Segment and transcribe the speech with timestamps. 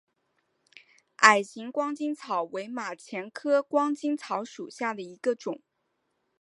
[1.17, 5.61] 矮形光巾草为马钱科光巾草属下的一个种。